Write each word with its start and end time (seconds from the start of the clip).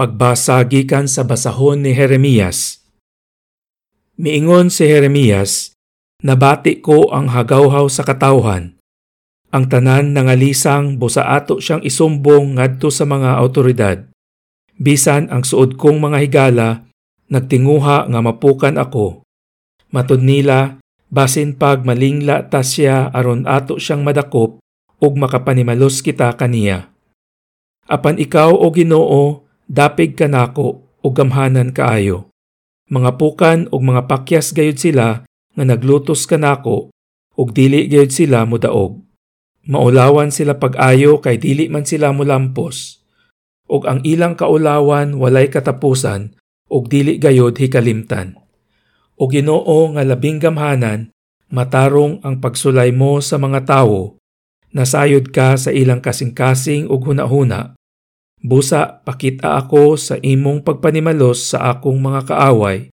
Pagbasa 0.00 0.64
gikan 0.64 1.04
sa 1.04 1.28
basahon 1.28 1.84
ni 1.84 1.92
Jeremias. 1.92 2.80
Miingon 4.16 4.72
si 4.72 4.88
Jeremias, 4.88 5.76
nabati 6.24 6.80
ko 6.80 7.12
ang 7.12 7.28
hagawhaw 7.28 7.84
sa 7.92 8.00
katawhan. 8.00 8.80
Ang 9.52 9.64
tanan 9.68 10.16
nangalisang 10.16 10.96
busa 10.96 11.28
ato 11.28 11.60
siyang 11.60 11.84
isumbong 11.84 12.56
ngadto 12.56 12.88
sa 12.88 13.04
mga 13.04 13.44
awtoridad. 13.44 14.08
Bisan 14.80 15.28
ang 15.28 15.44
suod 15.44 15.76
kong 15.76 16.00
mga 16.00 16.16
higala, 16.24 16.88
nagtinguha 17.28 18.08
nga 18.08 18.20
mapukan 18.24 18.80
ako. 18.80 19.20
Matud 19.92 20.24
nila, 20.24 20.80
basin 21.12 21.52
pag 21.52 21.84
malingla 21.84 22.48
ta 22.48 22.64
siya 22.64 23.12
aron 23.12 23.44
ato 23.44 23.76
siyang 23.76 24.00
madakop 24.00 24.64
ug 24.96 25.12
makapanimalos 25.20 26.00
kita 26.00 26.32
kaniya. 26.40 26.88
Apan 27.84 28.16
ikaw 28.16 28.48
o 28.48 28.64
Ginoo, 28.72 29.49
dapig 29.70 30.18
ka 30.18 30.26
nako 30.26 30.90
ug 30.98 31.12
gamhanan 31.14 31.70
kaayo. 31.70 32.34
Mga 32.90 33.10
pukan 33.22 33.58
ug 33.70 33.80
mga 33.86 34.10
pakyas 34.10 34.50
gayud 34.50 34.82
sila 34.82 35.22
nga 35.54 35.64
naglutos 35.64 36.26
kanako 36.26 36.90
ug 37.38 37.48
dili 37.54 37.86
gayud 37.86 38.10
sila 38.10 38.42
mudaog. 38.42 38.98
Maulawan 39.70 40.34
sila 40.34 40.58
pag-ayo 40.58 41.22
kay 41.22 41.38
dili 41.38 41.70
man 41.70 41.86
sila 41.86 42.10
mulampos. 42.10 43.06
Ug 43.70 43.86
ang 43.86 44.02
ilang 44.02 44.34
kaulawan 44.34 45.14
walay 45.14 45.46
katapusan 45.46 46.34
ug 46.66 46.90
dili 46.90 47.22
gayud 47.22 47.54
hikalimtan. 47.54 48.34
O 49.14 49.30
Ginoo 49.30 49.94
nga 49.94 50.02
labing 50.02 50.42
gamhanan, 50.42 51.14
matarong 51.52 52.18
ang 52.26 52.42
pagsulay 52.42 52.90
mo 52.90 53.22
sa 53.22 53.36
mga 53.36 53.68
tawo, 53.68 54.16
nasayod 54.74 55.28
ka 55.30 55.54
sa 55.60 55.70
ilang 55.70 56.00
kasing-kasing 56.00 56.88
ug 56.88 57.04
hunahuna, 57.04 57.76
Busa 58.40 59.04
pakita 59.04 59.60
ako 59.60 60.00
sa 60.00 60.16
imong 60.16 60.64
pagpanimalos 60.64 61.52
sa 61.52 61.76
akong 61.76 62.00
mga 62.00 62.24
kaaway, 62.24 62.88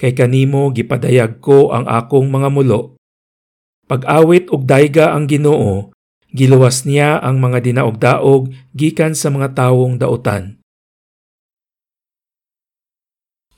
kay 0.00 0.16
kanimo 0.16 0.72
gipadayag 0.72 1.44
ko 1.44 1.76
ang 1.76 1.84
akong 1.84 2.24
mga 2.24 2.48
mulo. 2.48 2.96
Pag-awit 3.84 4.48
og 4.48 4.64
dayga 4.64 5.12
ang 5.12 5.28
Ginoo, 5.28 5.92
giluwas 6.32 6.88
niya 6.88 7.20
ang 7.20 7.36
mga 7.36 7.64
dinaog-daog 7.64 8.48
gikan 8.72 9.12
sa 9.12 9.28
mga 9.28 9.52
tawong 9.52 10.00
dautan. 10.00 10.56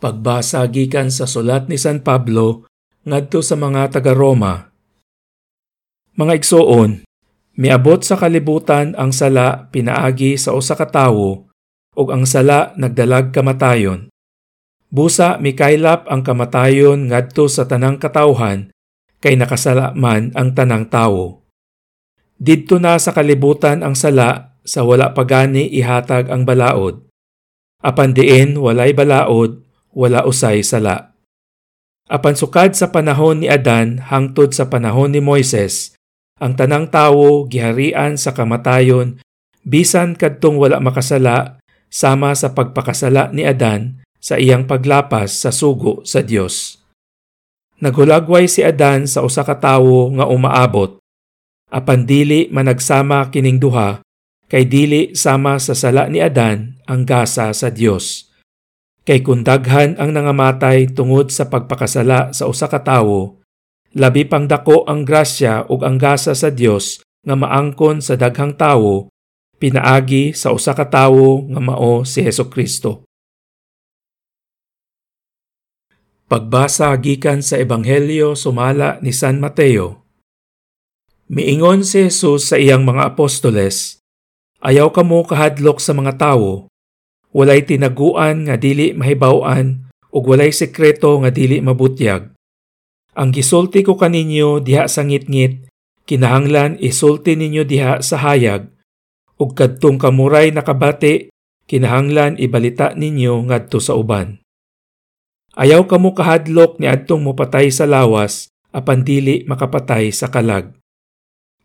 Pagbasa 0.01 0.67
gikan 0.67 1.13
sa 1.13 1.31
sulat 1.31 1.71
ni 1.71 1.79
San 1.79 2.03
Pablo 2.03 2.67
ngadto 3.07 3.39
sa 3.45 3.55
mga 3.55 4.01
taga-Roma. 4.01 4.73
Mga 6.17 6.33
igsoon, 6.43 7.05
Miabot 7.61 8.01
sa 8.01 8.17
kalibutan 8.17 8.97
ang 8.97 9.13
sala 9.13 9.69
pinaagi 9.69 10.41
sa 10.41 10.57
usa 10.57 10.73
ka 10.73 10.89
tawo 10.89 11.45
ug 11.93 12.07
ang 12.09 12.25
sala 12.25 12.73
nagdalag 12.81 13.37
kamatayon. 13.37 14.09
Busa 14.89 15.37
mikaylap 15.37 16.09
ang 16.09 16.25
kamatayon 16.25 17.13
ngadto 17.13 17.53
sa 17.53 17.69
tanang 17.69 18.01
katawhan 18.01 18.73
kay 19.21 19.37
nakasala 19.37 19.93
man 19.93 20.33
ang 20.33 20.57
tanang 20.57 20.89
tawo. 20.89 21.45
Didto 22.41 22.81
na 22.81 22.97
sa 22.97 23.13
kalibutan 23.13 23.85
ang 23.85 23.93
sala 23.93 24.57
sa 24.65 24.81
wala 24.81 25.13
pagani 25.13 25.69
ihatag 25.69 26.33
ang 26.33 26.49
balaod. 26.49 27.05
Apan 27.85 28.17
diin 28.17 28.57
walay 28.57 28.97
balaod, 28.97 29.61
wala 29.93 30.25
usay 30.25 30.65
sala. 30.65 31.13
Apan 32.09 32.41
sukad 32.41 32.73
sa 32.73 32.89
panahon 32.89 33.45
ni 33.45 33.53
Adan 33.53 34.01
hangtod 34.01 34.57
sa 34.57 34.73
panahon 34.73 35.13
ni 35.13 35.21
Moises, 35.21 36.00
ang 36.41 36.57
tanang 36.57 36.89
tawo 36.89 37.45
giharian 37.47 38.17
sa 38.17 38.33
kamatayon 38.33 39.21
bisan 39.63 40.17
kadtong 40.17 40.57
wala 40.57 40.81
makasala 40.81 41.61
sama 41.93 42.33
sa 42.33 42.57
pagpakasala 42.57 43.29
ni 43.37 43.45
Adan 43.45 44.01
sa 44.17 44.41
iyang 44.41 44.65
paglapas 44.65 45.37
sa 45.37 45.53
sugo 45.53 46.01
sa 46.09 46.25
Dios. 46.25 46.81
Naghulagway 47.81 48.49
si 48.49 48.65
Adan 48.65 49.05
sa 49.05 49.21
usa 49.21 49.45
ka 49.45 49.57
tawo 49.61 50.09
nga 50.17 50.25
umaabot 50.29 51.01
apan 51.71 52.03
dili 52.05 52.51
managsama 52.51 53.31
kining 53.31 53.63
duha 53.63 54.03
kay 54.51 54.67
dili 54.67 55.15
sama 55.15 55.63
sa 55.63 55.79
sala 55.79 56.11
ni 56.11 56.19
Adan 56.19 56.83
ang 56.91 57.07
gasa 57.07 57.55
sa 57.55 57.71
Dios. 57.71 58.27
Kay 59.07 59.23
kung 59.25 59.47
daghan 59.47 59.97
ang 59.97 60.11
nangamatay 60.13 60.91
tungod 60.91 61.31
sa 61.33 61.47
pagpakasala 61.49 62.35
sa 62.35 62.45
usa 62.51 62.69
ka 62.69 62.83
tawo, 62.83 63.40
Labi 63.91 64.23
pang 64.23 64.47
dako 64.47 64.87
ang 64.87 65.03
grasya 65.03 65.67
ug 65.67 65.83
ang 65.83 65.99
gasa 65.99 66.31
sa 66.31 66.47
Dios 66.47 67.03
nga 67.27 67.35
maangkon 67.35 67.99
sa 67.99 68.15
daghang 68.15 68.55
tawo 68.55 69.11
pinaagi 69.61 70.33
sa 70.33 70.57
usa 70.57 70.73
ka 70.73 70.89
tawo 70.89 71.45
nga 71.53 71.61
mao 71.61 72.07
si 72.07 72.25
Heso 72.25 72.49
Kristo. 72.49 73.05
Pagbasa 76.31 76.95
gikan 76.97 77.45
sa 77.45 77.59
Ebanghelyo 77.59 78.39
sumala 78.39 79.03
ni 79.05 79.13
San 79.13 79.43
Mateo. 79.43 80.07
Miingon 81.27 81.83
si 81.83 82.07
Jesus 82.07 82.51
sa 82.51 82.57
iyang 82.57 82.87
mga 82.87 83.15
apostoles, 83.15 84.01
Ayaw 84.61 84.93
kamo 84.93 85.25
kahadlok 85.25 85.81
sa 85.81 85.97
mga 85.97 86.21
tawo, 86.21 86.69
walay 87.33 87.65
tinaguan 87.65 88.45
nga 88.45 88.61
dili 88.61 88.93
mahibaw-an 88.93 89.89
ug 90.13 90.23
walay 90.29 90.53
sekreto 90.53 91.17
nga 91.23 91.33
dili 91.33 91.59
mabutyag 91.65 92.31
ang 93.15 93.35
gisulti 93.35 93.83
ko 93.83 93.99
kaninyo 93.99 94.63
diha 94.63 94.87
sa 94.87 95.03
ngitngit, 95.03 95.67
kinahanglan 96.07 96.79
isulti 96.79 97.35
ninyo 97.35 97.63
diha 97.67 98.03
sa 98.03 98.19
hayag, 98.23 98.71
ug 99.39 99.55
kadtong 99.55 99.99
kamuray 99.99 100.51
nakabati, 100.55 101.31
kinahanglan 101.71 102.39
ibalita 102.39 102.95
ninyo 102.99 103.47
ngadto 103.47 103.79
sa 103.79 103.95
uban. 103.95 104.43
Ayaw 105.55 105.87
kamo 105.87 106.15
kahadlok 106.15 106.79
ni 106.79 106.87
adtong 106.87 107.21
mopatay 107.21 107.69
sa 107.75 107.85
lawas, 107.85 108.51
apan 108.71 109.03
dili 109.05 109.43
makapatay 109.47 110.15
sa 110.15 110.31
kalag. 110.31 110.73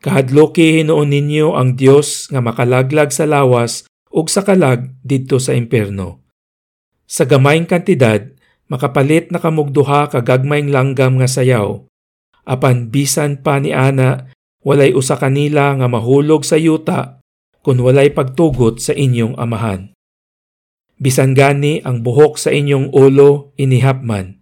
Kahadloki 0.03 0.81
hinuon 0.81 1.09
ninyo 1.09 1.57
ang 1.57 1.73
Dios 1.73 2.29
nga 2.29 2.43
makalaglag 2.43 3.09
sa 3.09 3.25
lawas 3.25 3.89
ug 4.11 4.29
sa 4.29 4.45
kalag 4.45 4.93
didto 5.01 5.41
sa 5.41 5.57
impierno. 5.57 6.21
Sa 7.05 7.25
gamayng 7.25 7.69
kantidad, 7.69 8.34
makapalit 8.71 9.29
na 9.29 9.37
kamugduha 9.41 10.09
kagagmayng 10.09 10.73
langgam 10.73 11.21
nga 11.21 11.29
sayaw. 11.29 11.85
Apan 12.45 12.93
bisan 12.93 13.41
pa 13.41 13.57
ni 13.57 13.73
ana, 13.73 14.29
walay 14.61 14.93
usa 14.93 15.17
kanila 15.17 15.73
nga 15.77 15.87
mahulog 15.89 16.45
sa 16.45 16.57
yuta 16.57 17.21
kun 17.65 17.81
walay 17.81 18.13
pagtugot 18.13 18.77
sa 18.77 18.93
inyong 18.93 19.33
amahan. 19.41 19.89
Bisan 21.01 21.33
gani 21.33 21.81
ang 21.81 22.05
buhok 22.05 22.37
sa 22.37 22.53
inyong 22.53 22.93
ulo 22.93 23.57
inihapman. 23.57 24.37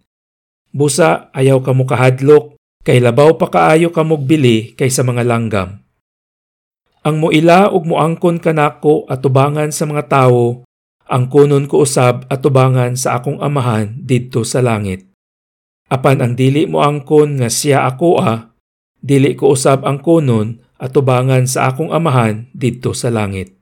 Busa 0.70 1.32
ayaw 1.32 1.64
kamo 1.64 1.88
kahadlok 1.88 2.60
kay 2.84 3.00
labaw 3.00 3.40
pa 3.40 3.48
kaayo 3.48 3.88
kamog 3.90 4.28
bili 4.28 4.76
kaysa 4.76 5.00
mga 5.00 5.24
langgam. 5.24 5.80
Ang 7.04 7.16
muila 7.20 7.72
ug 7.72 7.88
muangkon 7.88 8.40
kanako 8.40 9.08
at 9.08 9.24
tubangan 9.24 9.72
sa 9.72 9.88
mga 9.88 10.04
tawo 10.08 10.68
ang 11.04 11.28
kunon 11.28 11.68
ko 11.68 11.84
usab 11.84 12.24
at 12.32 12.40
tubangan 12.40 12.96
sa 12.96 13.20
akong 13.20 13.40
amahan 13.40 13.96
didto 14.00 14.44
sa 14.44 14.64
langit. 14.64 15.08
Apan 15.92 16.24
ang 16.24 16.32
dili 16.32 16.64
mo 16.64 16.80
angkon 16.80 17.40
nga 17.40 17.52
siya 17.52 17.84
ako 17.84 18.20
ah, 18.20 18.56
dili 19.04 19.36
ko 19.36 19.52
usab 19.52 19.84
ang 19.84 20.00
kunon 20.00 20.64
at 20.80 20.96
tubangan 20.96 21.44
sa 21.44 21.72
akong 21.72 21.92
amahan 21.92 22.48
didto 22.56 22.96
sa 22.96 23.12
langit. 23.12 23.52